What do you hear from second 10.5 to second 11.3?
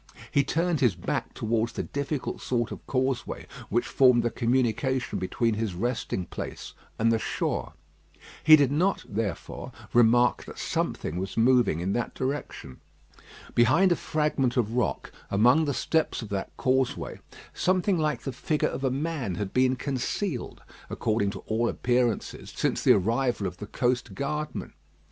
something